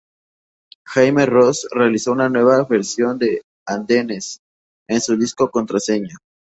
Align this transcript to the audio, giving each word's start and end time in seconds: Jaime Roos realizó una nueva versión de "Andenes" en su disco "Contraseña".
Jaime 0.87 1.27
Roos 1.27 1.67
realizó 1.69 2.11
una 2.11 2.27
nueva 2.27 2.63
versión 2.63 3.19
de 3.19 3.43
"Andenes" 3.67 4.39
en 4.89 4.99
su 4.99 5.15
disco 5.15 5.51
"Contraseña". 5.51 6.17